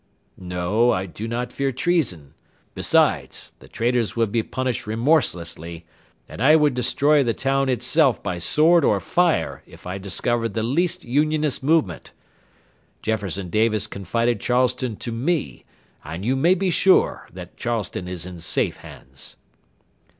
"No, 0.39 0.89
I 0.91 1.05
do 1.05 1.27
not 1.27 1.53
fear 1.53 1.71
treason; 1.71 2.33
besides, 2.73 3.53
the 3.59 3.67
traitors 3.67 4.15
would 4.15 4.31
be 4.31 4.41
punished 4.41 4.87
remorselessly, 4.87 5.85
and 6.27 6.41
I 6.41 6.55
would 6.55 6.73
destroy 6.73 7.23
the 7.23 7.35
town 7.35 7.69
itself 7.69 8.23
by 8.23 8.39
sword 8.39 8.83
or 8.83 8.99
fire 8.99 9.61
if 9.67 9.85
I 9.85 9.99
discovered 9.99 10.55
the 10.55 10.63
least 10.63 11.05
Unionist 11.05 11.61
movement. 11.61 12.13
Jefferson 13.03 13.51
Davis 13.51 13.85
confided 13.85 14.39
Charleston 14.39 14.95
to 14.95 15.11
me, 15.11 15.65
and 16.03 16.25
you 16.25 16.35
may 16.35 16.55
be 16.55 16.71
sure 16.71 17.27
that 17.31 17.55
Charleston 17.55 18.07
is 18.07 18.25
in 18.25 18.39
safe 18.39 18.77
hands." 18.77 19.35